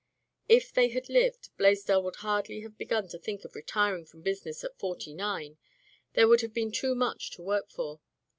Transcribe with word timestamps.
If 0.49 0.73
they 0.73 0.87
had 0.87 1.09
lived, 1.09 1.55
Blaisdell 1.57 2.01
would 2.01 2.15
hardly 2.25 2.61
have 2.61 2.75
begun 2.75 3.07
to 3.09 3.19
think 3.19 3.45
of 3.45 3.53
retiring 3.53 4.03
from 4.07 4.23
business 4.23 4.63
at 4.63 4.79
forty 4.79 5.13
nine; 5.13 5.59
there 6.13 6.27
would 6.27 6.41
have 6.41 6.55
been 6.55 6.71
too 6.71 6.95
much 6.95 7.29
to 7.33 7.43
work 7.43 7.69
for. 7.69 7.99